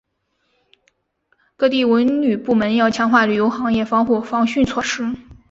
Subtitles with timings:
[1.55, 5.15] 各地文旅部门要强化旅游行业防火防汛措施